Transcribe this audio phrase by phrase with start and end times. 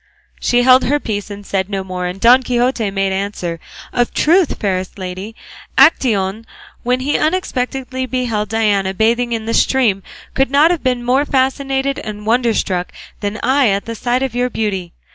[0.39, 3.59] She held her peace and said no more, and Don Quixote made answer,
[3.93, 5.35] "Of a truth, fairest lady,
[5.77, 6.47] Actaeon
[6.81, 10.01] when he unexpectedly beheld Diana bathing in the stream
[10.33, 14.49] could not have been more fascinated and wonderstruck than I at the sight of your
[14.49, 14.91] beauty.